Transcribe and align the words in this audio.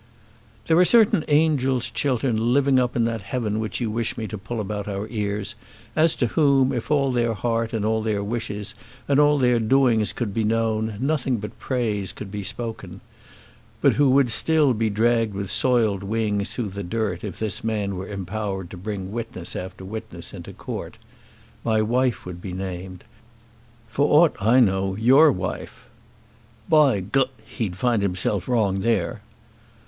"There 0.65 0.79
are 0.79 0.83
certain 0.83 1.23
angels, 1.27 1.91
Chiltern, 1.91 2.53
living 2.55 2.79
up 2.79 2.95
in 2.95 3.05
that 3.05 3.21
heaven 3.21 3.59
which 3.59 3.79
you 3.79 3.91
wish 3.91 4.17
me 4.17 4.25
to 4.29 4.37
pull 4.39 4.59
about 4.59 4.87
our 4.87 5.07
ears, 5.09 5.53
as 5.95 6.15
to 6.15 6.25
whom, 6.25 6.73
if 6.73 6.89
all 6.89 7.11
their 7.11 7.35
heart 7.35 7.71
and 7.71 7.85
all 7.85 8.01
their 8.01 8.23
wishes 8.23 8.73
and 9.07 9.19
all 9.19 9.37
their 9.37 9.59
doings 9.59 10.11
could 10.11 10.33
be 10.33 10.43
known, 10.43 10.95
nothing 10.99 11.37
but 11.37 11.59
praise 11.59 12.13
could 12.13 12.31
be 12.31 12.41
spoken; 12.41 12.99
but 13.79 13.93
who 13.93 14.09
would 14.09 14.31
still 14.31 14.73
be 14.73 14.89
dragged 14.89 15.35
with 15.35 15.51
soiled 15.51 16.01
wings 16.01 16.51
through 16.51 16.69
the 16.69 16.81
dirt 16.81 17.23
if 17.23 17.37
this 17.37 17.63
man 17.63 17.95
were 17.95 18.07
empowered 18.07 18.71
to 18.71 18.77
bring 18.77 19.11
witness 19.11 19.55
after 19.55 19.85
witness 19.85 20.33
into 20.33 20.51
court. 20.51 20.97
My 21.63 21.79
wife 21.79 22.25
would 22.25 22.41
be 22.41 22.53
named. 22.53 23.03
For 23.87 24.07
aught 24.09 24.35
I 24.41 24.59
know, 24.61 24.95
your 24.95 25.31
wife." 25.31 25.85
"By 26.67 27.01
G, 27.01 27.25
he'd 27.45 27.77
find 27.77 28.01
himself 28.01 28.47
wrong 28.47 28.79
there." 28.79 29.21